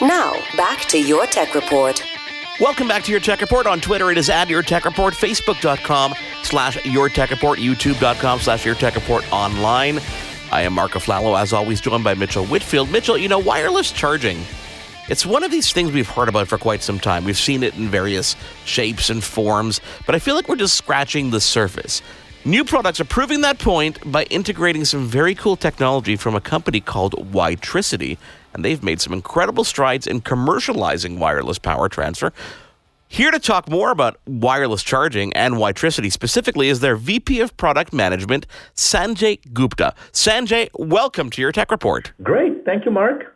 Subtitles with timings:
[0.00, 2.02] Now, back to your tech report.
[2.58, 4.10] Welcome back to your tech report on Twitter.
[4.10, 8.94] It is at your tech report, facebook.com slash your tech report, youtube.com slash your tech
[8.94, 10.00] report online.
[10.50, 12.90] I am Marco Flallow, as always, joined by Mitchell Whitfield.
[12.90, 14.42] Mitchell, you know, wireless charging,
[15.10, 17.24] it's one of these things we've heard about for quite some time.
[17.24, 21.30] We've seen it in various shapes and forms, but I feel like we're just scratching
[21.30, 22.00] the surface.
[22.46, 26.80] New products are proving that point by integrating some very cool technology from a company
[26.80, 28.16] called WiTricity,
[28.52, 32.32] and they've made some incredible strides in commercializing wireless power transfer.
[33.08, 37.92] Here to talk more about wireless charging and WiTricity specifically is their VP of Product
[37.92, 38.46] Management,
[38.76, 39.94] Sanjay Gupta.
[40.12, 42.12] Sanjay, welcome to your Tech Report.
[42.22, 42.64] Great.
[42.64, 43.34] Thank you, Mark.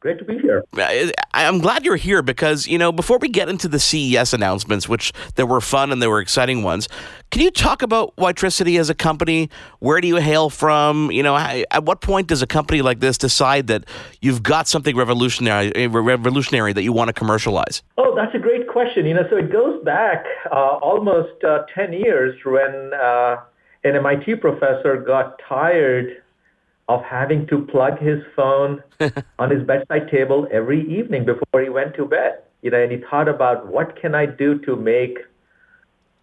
[0.00, 0.62] Great to be here.
[1.34, 5.12] I'm glad you're here because, you know, before we get into the CES announcements, which
[5.34, 6.88] there were fun and there were exciting ones,
[7.32, 9.50] can you talk about WiTricity as a company?
[9.80, 11.10] Where do you hail from?
[11.10, 13.86] You know, at what point does a company like this decide that
[14.20, 17.82] you've got something revolutionary, eh, revolutionary that you want to commercialize?
[17.96, 19.04] Oh, that's a great question.
[19.04, 23.38] You know, so it goes back uh, almost uh, 10 years when uh,
[23.82, 26.22] an MIT professor got tired
[26.88, 28.82] of having to plug his phone
[29.38, 32.42] on his bedside table every evening before he went to bed.
[32.62, 35.18] You know, and he thought about what can I do to make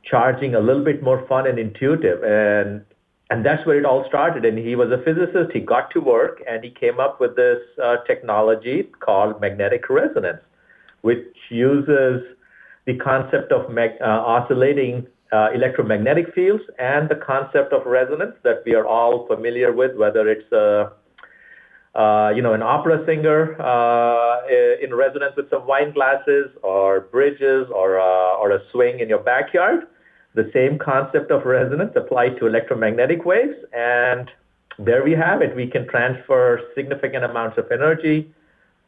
[0.03, 2.23] charging a little bit more fun and intuitive.
[2.23, 2.83] And
[3.31, 4.45] and that's where it all started.
[4.45, 5.52] And he was a physicist.
[5.52, 10.41] He got to work and he came up with this uh, technology called magnetic resonance,
[11.02, 12.21] which uses
[12.86, 18.63] the concept of mag- uh, oscillating uh, electromagnetic fields and the concept of resonance that
[18.65, 20.91] we are all familiar with, whether it's a
[21.95, 24.45] uh, you know, an opera singer uh,
[24.83, 29.19] in resonance with some wine glasses or bridges or, uh, or a swing in your
[29.19, 29.87] backyard.
[30.33, 33.55] The same concept of resonance applied to electromagnetic waves.
[33.71, 34.29] And
[34.77, 35.55] there we have it.
[35.55, 38.29] We can transfer significant amounts of energy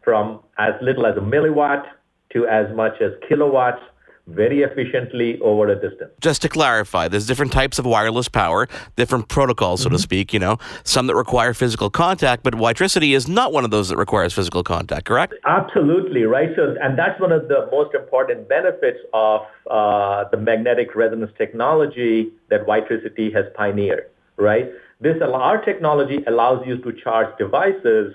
[0.04, 1.86] from as little as a milliwatt
[2.34, 3.82] to as much as kilowatts
[4.28, 6.12] very efficiently over a distance.
[6.20, 9.96] Just to clarify, there's different types of wireless power, different protocols, so mm-hmm.
[9.96, 13.72] to speak, you know, some that require physical contact, but WiTricity is not one of
[13.72, 15.34] those that requires physical contact, correct?
[15.46, 16.50] Absolutely, right?
[16.56, 22.32] So, and that's one of the most important benefits of uh, the magnetic resonance technology
[22.50, 24.72] that WiTricity has pioneered, right?
[25.00, 28.14] This, our technology allows you to charge devices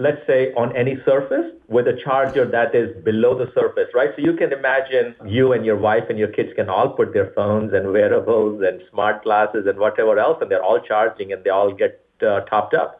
[0.00, 4.10] let's say on any surface with a charger that is below the surface, right?
[4.16, 7.32] So you can imagine you and your wife and your kids can all put their
[7.34, 11.50] phones and wearables and smart glasses and whatever else, and they're all charging and they
[11.50, 12.99] all get uh, topped up.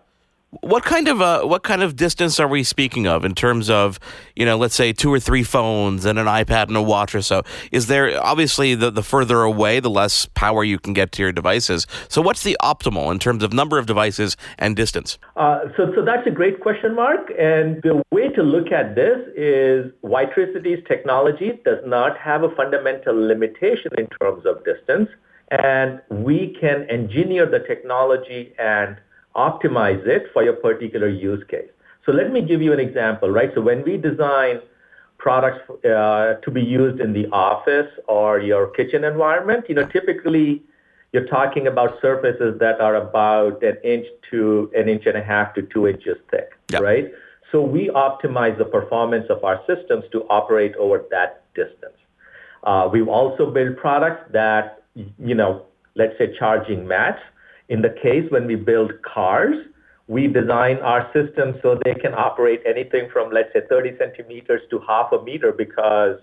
[0.50, 4.00] What kind of uh, what kind of distance are we speaking of in terms of
[4.34, 7.22] you know let's say two or three phones and an iPad and a watch or
[7.22, 7.44] so?
[7.70, 11.30] Is there obviously the the further away the less power you can get to your
[11.30, 11.86] devices?
[12.08, 15.18] So what's the optimal in terms of number of devices and distance?
[15.36, 17.30] Uh, so so that's a great question, Mark.
[17.38, 23.14] And the way to look at this is WiTricity's technology does not have a fundamental
[23.14, 25.10] limitation in terms of distance,
[25.52, 28.96] and we can engineer the technology and
[29.36, 31.70] optimize it for your particular use case.
[32.06, 33.50] So let me give you an example, right?
[33.54, 34.60] So when we design
[35.18, 40.62] products uh, to be used in the office or your kitchen environment, you know, typically
[41.12, 45.54] you're talking about surfaces that are about an inch to an inch and a half
[45.54, 46.82] to two inches thick, yep.
[46.82, 47.12] right?
[47.52, 51.98] So we optimize the performance of our systems to operate over that distance.
[52.62, 55.66] Uh, we've also built products that, you know,
[55.96, 57.20] let's say charging mats
[57.70, 59.54] in the case when we build cars,
[60.08, 64.80] we design our systems so they can operate anything from, let's say, 30 centimeters to
[64.86, 66.18] half a meter because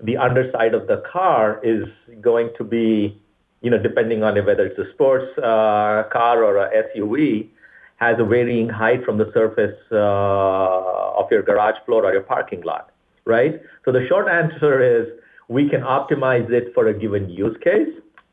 [0.00, 1.84] the underside of the car is
[2.20, 3.20] going to be,
[3.62, 7.48] you know, depending on whether it's a sports uh, car or a SUV,
[7.96, 12.62] has a varying height from the surface uh, of your garage floor or your parking
[12.62, 12.92] lot,
[13.26, 13.60] right?
[13.84, 15.08] So the short answer is
[15.48, 17.88] we can optimize it for a given use case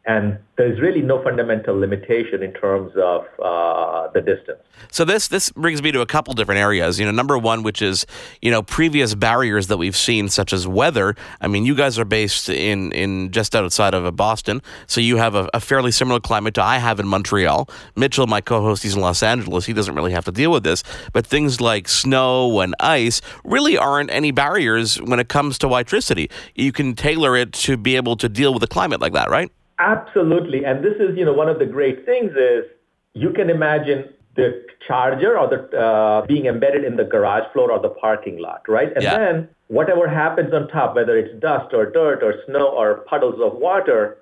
[0.08, 4.60] and there's really no fundamental limitation in terms of uh, the distance.
[4.90, 6.98] So this this brings me to a couple different areas.
[6.98, 8.06] You know, number one, which is
[8.42, 11.16] you know previous barriers that we've seen, such as weather.
[11.42, 15.36] I mean, you guys are based in in just outside of Boston, so you have
[15.36, 17.70] a, a fairly similar climate to I have in Montreal.
[17.98, 19.66] Mitchell, my co-host, he's in Los Angeles.
[19.66, 23.78] He doesn't really have to deal with this, but things like snow and ice really
[23.78, 26.32] aren't any barriers when it comes to WiTricity.
[26.56, 29.52] You can tailor it to be able to deal with a climate like that, right?
[29.80, 30.66] Absolutely.
[30.66, 32.66] And this is, you know, one of the great things is
[33.14, 37.80] you can imagine the charger or the uh, being embedded in the garage floor or
[37.80, 38.94] the parking lot, right?
[38.94, 39.18] And yeah.
[39.18, 43.58] then whatever happens on top, whether it's dust or dirt or snow or puddles of
[43.60, 44.18] water,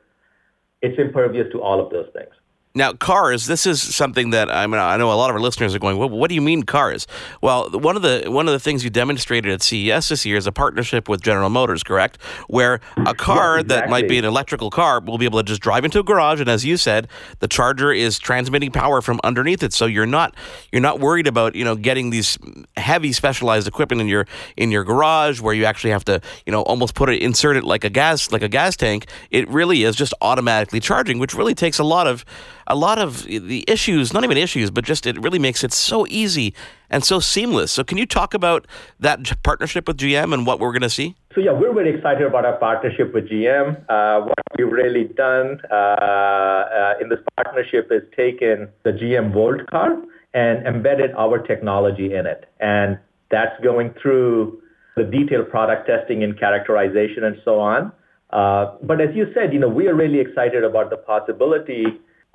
[0.82, 2.34] it's impervious to all of those things.
[2.78, 3.46] Now, cars.
[3.46, 4.82] This is something that I mean.
[4.82, 5.98] I know a lot of our listeners are going.
[5.98, 7.08] Well, what do you mean cars?
[7.42, 10.46] Well, one of the one of the things you demonstrated at CES this year is
[10.46, 12.22] a partnership with General Motors, correct?
[12.50, 15.62] Where a car Yeah, that might be an electrical car will be able to just
[15.62, 17.08] drive into a garage, and as you said,
[17.40, 19.72] the charger is transmitting power from underneath it.
[19.72, 20.36] So you're not
[20.74, 22.38] you're not worried about you know getting these
[22.76, 24.28] heavy specialized equipment in your
[24.58, 27.64] in your garage where you actually have to you know almost put it insert it
[27.64, 29.08] like a gas like a gas tank.
[29.32, 32.26] It really is just automatically charging, which really takes a lot of
[32.68, 36.06] a lot of the issues, not even issues, but just it really makes it so
[36.08, 36.54] easy
[36.90, 37.72] and so seamless.
[37.72, 38.66] So can you talk about
[39.00, 41.16] that partnership with GM and what we're going to see?
[41.34, 43.78] So yeah, we're very excited about our partnership with GM.
[43.90, 49.68] Uh, what we've really done uh, uh, in this partnership is taken the GM Volt
[49.68, 49.98] car
[50.34, 52.50] and embedded our technology in it.
[52.60, 52.98] And
[53.32, 54.62] that's going through
[54.96, 57.92] the detailed product testing and characterization and so on.
[58.32, 61.86] Uh, but as you said, you know, we are really excited about the possibility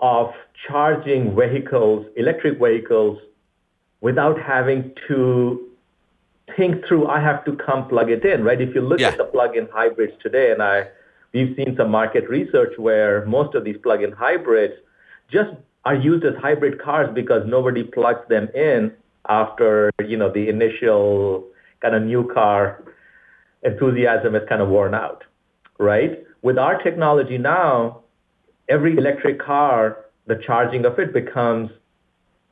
[0.00, 0.32] of
[0.66, 3.18] charging vehicles, electric vehicles,
[4.00, 5.68] without having to
[6.56, 8.60] think through I have to come plug it in, right?
[8.60, 9.08] If you look Yeah.
[9.08, 10.88] at the plug-in hybrids today, and I
[11.32, 14.74] we've seen some market research where most of these plug-in hybrids
[15.30, 15.50] just
[15.84, 18.92] are used as hybrid cars because nobody plugs them in
[19.28, 21.44] after you know the initial
[21.80, 22.82] kind of new car
[23.62, 25.22] enthusiasm is kind of worn out,
[25.78, 26.24] right?
[26.42, 28.00] With our technology now,
[28.70, 31.70] every electric car, the charging of it becomes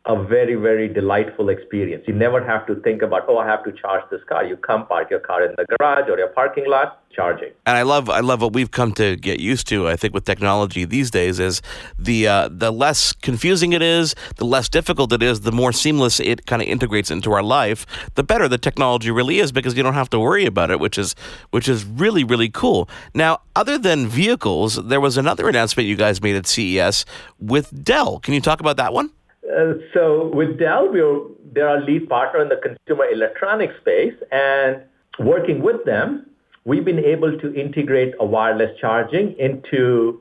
[0.08, 2.02] a very, very delightful experience.
[2.08, 4.42] You never have to think about, oh, I have to charge this car.
[4.42, 7.50] You come park your car in the garage or your parking lot, charging.
[7.66, 9.86] And I love I love what we've come to get used to.
[9.86, 11.60] I think with technology these days is
[11.98, 16.20] the uh, the less confusing it is, the less difficult it is, the more seamless
[16.20, 17.84] it kind of integrates into our life,
[18.14, 20.96] the better the technology really is because you don't have to worry about it, which
[20.96, 21.14] is
[21.50, 22.88] which is really really cool.
[23.12, 27.04] Now, other than vehicles, there was another announcement you guys made at CES
[27.38, 28.20] with Dell.
[28.20, 29.10] Can you talk about that one?
[29.48, 31.20] Uh, so with Dell, we're,
[31.52, 34.82] they're our lead partner in the consumer electronics space, and
[35.18, 36.26] working with them,
[36.64, 40.20] we've been able to integrate a wireless charging into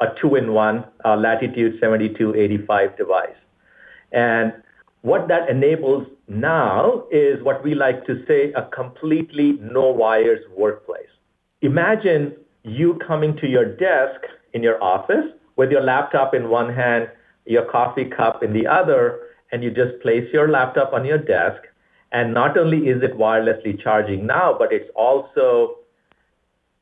[0.00, 3.30] a two-in-one uh, Latitude 7285 device.
[4.12, 4.52] And
[5.02, 11.08] what that enables now is what we like to say a completely no wires workplace.
[11.62, 12.34] Imagine
[12.64, 14.20] you coming to your desk
[14.52, 15.24] in your office
[15.56, 17.08] with your laptop in one hand,
[17.48, 21.62] your coffee cup in the other, and you just place your laptop on your desk.
[22.12, 25.78] And not only is it wirelessly charging now, but it's also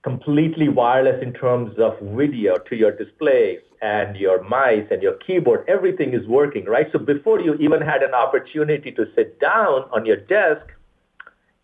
[0.02, 5.64] completely wireless in terms of video to your displays and your mice and your keyboard.
[5.68, 6.86] Everything is working, right?
[6.92, 10.64] So before you even had an opportunity to sit down on your desk,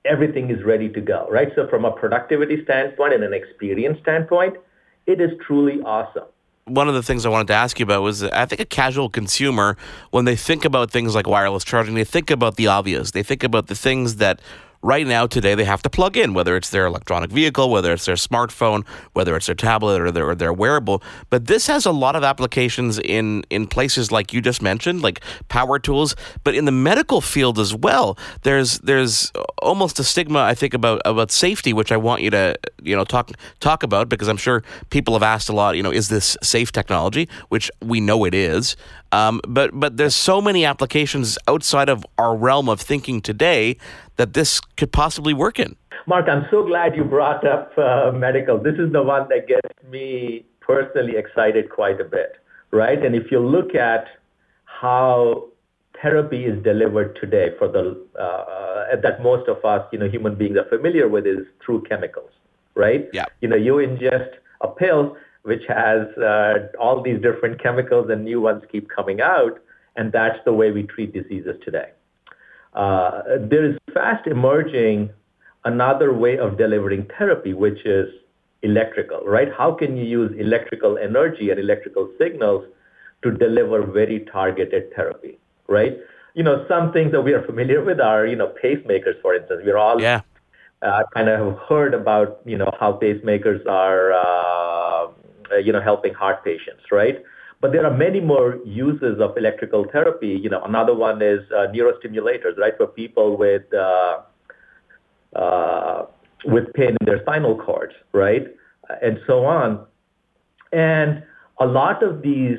[0.05, 1.53] everything is ready to go, right?
[1.55, 4.57] So from a productivity standpoint and an experience standpoint,
[5.07, 6.27] it is truly awesome.
[6.65, 9.09] One of the things I wanted to ask you about was I think a casual
[9.09, 9.77] consumer,
[10.11, 13.11] when they think about things like wireless charging, they think about the obvious.
[13.11, 14.41] They think about the things that
[14.83, 18.05] right now today they have to plug in, whether it's their electronic vehicle, whether it's
[18.05, 21.03] their smartphone, whether it's their tablet or their, or their wearable.
[21.31, 25.21] But this has a lot of applications in, in places like you just mentioned, like
[25.49, 28.19] power tools, but in the medical field as well.
[28.43, 32.57] There's there's almost a stigma I think about about safety, which I want you to
[32.83, 33.31] you know talk
[33.61, 35.77] talk about because I'm sure people have asked a lot.
[35.77, 37.29] You know, is this safe technology?
[37.49, 38.77] Which we know it is.
[39.13, 43.77] Um, but but there's so many applications outside of our realm of thinking today
[44.17, 45.77] that this could possibly work in.
[46.07, 48.59] Mark, I'm so glad you brought up uh, medical.
[48.59, 52.37] This is the one that gets me personally excited quite a bit,
[52.71, 53.05] right?
[53.05, 54.07] And if you look at
[54.65, 55.49] how
[56.01, 60.57] therapy is delivered today for the uh, that most of us, you know, human beings
[60.57, 62.31] are familiar with is through chemicals,
[62.75, 63.09] right?
[63.13, 63.27] Yeah.
[63.41, 68.41] You know, you ingest a pill which has uh, all these different chemicals and new
[68.41, 69.61] ones keep coming out,
[69.97, 71.91] and that's the way we treat diseases today.
[72.75, 75.11] Uh, there is fast emerging
[75.65, 78.09] another way of delivering therapy, which is
[78.63, 79.49] electrical, right?
[79.57, 82.65] How can you use electrical energy and electrical signals
[83.23, 85.39] to deliver very targeted therapy,
[85.69, 85.99] right?
[86.35, 89.63] You know, some things that we are familiar with are, you know, pacemakers, for instance.
[89.65, 90.23] We're all Yeah.
[90.81, 95.09] uh, kind of heard about, you know, how pacemakers are, uh,
[95.63, 97.23] you know, helping heart patients, right?
[97.63, 100.31] But there are many more uses of electrical therapy.
[100.31, 104.23] You know, another one is uh, neurostimulators, right, for people with uh,
[105.37, 106.07] uh,
[106.45, 108.49] with pain in their spinal cords, right,
[109.01, 109.87] and so on.
[110.73, 111.23] And
[111.61, 112.59] a lot of these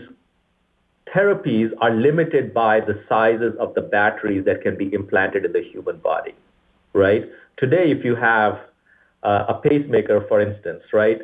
[1.13, 5.61] therapies are limited by the sizes of the batteries that can be implanted in the
[5.61, 6.33] human body,
[6.93, 7.29] right?
[7.57, 8.57] Today, if you have
[9.23, 11.19] uh, a pacemaker, for instance, right,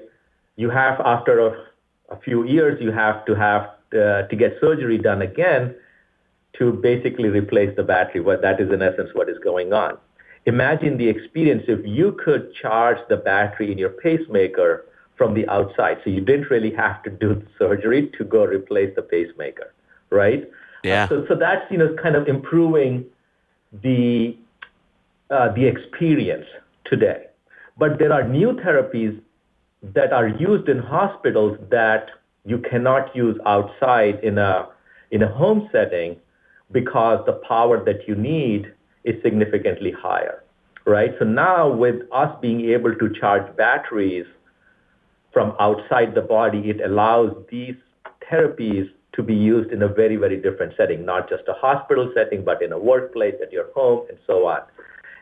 [0.57, 1.68] you have after a,
[2.09, 3.63] a few years, you have to have
[3.93, 5.75] uh, to get surgery done again
[6.57, 8.21] to basically replace the battery.
[8.21, 9.97] What that is in essence what is going on.
[10.45, 14.85] Imagine the experience if you could charge the battery in your pacemaker
[15.15, 18.95] from the outside, so you didn't really have to do the surgery to go replace
[18.95, 19.73] the pacemaker,
[20.09, 20.49] right?
[20.83, 21.03] Yeah.
[21.03, 23.05] Uh, so, so that's you know kind of improving
[23.83, 24.37] the
[25.29, 26.47] uh, the experience
[26.85, 27.25] today.
[27.77, 29.19] But there are new therapies
[29.81, 32.09] that are used in hospitals that
[32.45, 34.67] you cannot use outside in a
[35.11, 36.15] in a home setting
[36.71, 38.71] because the power that you need
[39.03, 40.43] is significantly higher,
[40.85, 41.15] right?
[41.17, 44.27] So now with us being able to charge batteries
[45.33, 47.75] from outside the body, it allows these
[48.31, 52.43] therapies to be used in a very, very different setting, not just a hospital setting,
[52.43, 54.61] but in a workplace, at your home, and so on.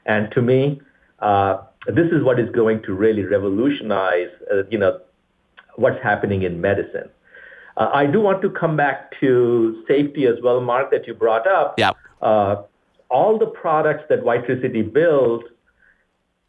[0.06, 0.82] And to me,
[1.20, 5.00] uh, this is what is going to really revolutionize, uh, you know,
[5.76, 7.10] what's happening in medicine.
[7.78, 11.48] Uh, I do want to come back to safety as well, Mark, that you brought
[11.48, 11.76] up.
[11.78, 11.92] Yeah.
[12.22, 12.64] Uh,
[13.10, 15.46] all the products that WiTricity builds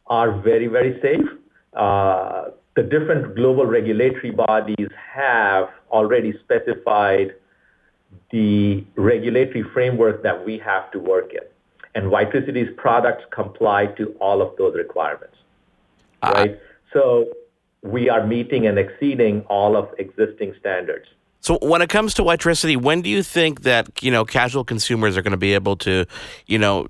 [0.06, 1.26] are very, very safe.
[1.74, 7.34] Uh, the different global regulatory bodies have already specified
[8.30, 11.46] the regulatory framework that we have to work in.
[11.94, 15.36] And WiTricity's products comply to all of those requirements.
[16.22, 16.60] Uh, right?
[16.92, 17.26] So
[17.82, 21.06] we are meeting and exceeding all of existing standards.
[21.40, 25.16] So when it comes to WiTricity, when do you think that you know casual consumers
[25.16, 26.04] are going to be able to,
[26.46, 26.88] you know,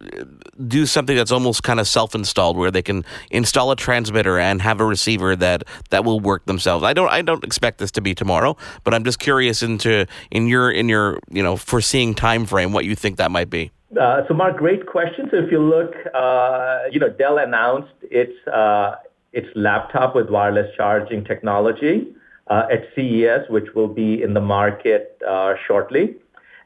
[0.67, 4.81] do something that's almost kind of self-installed, where they can install a transmitter and have
[4.81, 6.83] a receiver that that will work themselves?
[6.83, 10.47] I don't I don't expect this to be tomorrow, but I'm just curious into in
[10.47, 13.71] your in your you know foreseeing time frame what you think that might be.
[13.97, 15.28] Uh, so, Mark, great question.
[15.30, 18.97] So, if you look, uh, you know, Dell announced its uh,
[19.33, 22.09] its laptop with wireless charging technology
[22.49, 26.16] uh, at CES, which will be in the market uh, shortly.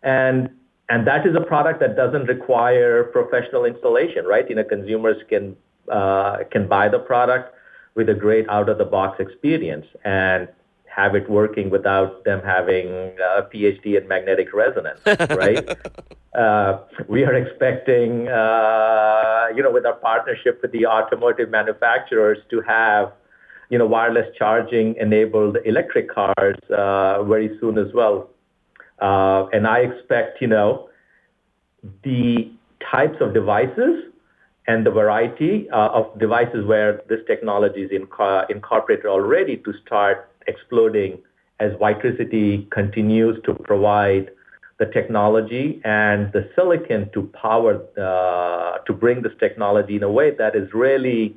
[0.02, 0.50] And
[0.88, 4.48] and that is a product that doesn't require professional installation, right?
[4.48, 5.56] You know, consumers can
[5.90, 7.54] uh, can buy the product
[7.94, 10.48] with a great out of the box experience and
[10.86, 12.88] have it working without them having
[13.38, 15.00] a PhD in magnetic resonance,
[15.30, 15.68] right?
[16.34, 22.60] uh, we are expecting, uh, you know, with our partnership with the automotive manufacturers to
[22.62, 23.12] have
[23.72, 28.28] you know, wireless charging enabled electric cars uh, very soon as well.
[29.00, 30.90] And I expect, you know,
[32.04, 32.52] the
[32.90, 34.12] types of devices
[34.66, 41.18] and the variety of devices where this technology is inco- incorporated already to start exploding
[41.58, 44.30] as WiTricity continues to provide
[44.82, 47.72] the technology and the silicon to power,
[48.08, 51.36] uh, to bring this technology in a way that is really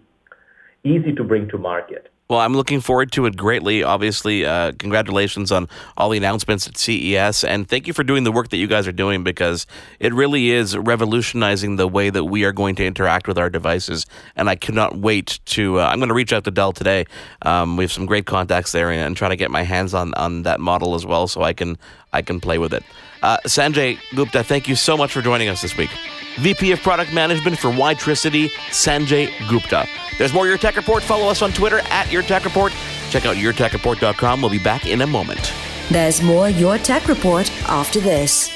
[0.83, 2.09] easy to bring to market.
[2.27, 3.83] Well, I'm looking forward to it greatly.
[3.83, 8.31] Obviously, uh, congratulations on all the announcements at CES, and thank you for doing the
[8.31, 9.67] work that you guys are doing because
[9.99, 14.07] it really is revolutionizing the way that we are going to interact with our devices.
[14.35, 15.79] And I cannot wait to.
[15.79, 17.05] Uh, I'm going to reach out to Dell today.
[17.43, 20.15] Um, we have some great contacts there, and, and try to get my hands on
[20.15, 21.77] on that model as well, so I can
[22.11, 22.83] I can play with it.
[23.21, 25.91] Uh, Sanjay Gupta, thank you so much for joining us this week.
[26.37, 29.87] VP of Product Management for WiTricity, Sanjay Gupta.
[30.17, 31.03] There's more Your Tech Report.
[31.03, 32.73] Follow us on Twitter at Your Tech Report.
[33.09, 34.41] Check out yourtechreport.com.
[34.41, 35.53] We'll be back in a moment.
[35.89, 38.49] There's more Your Tech Report after this.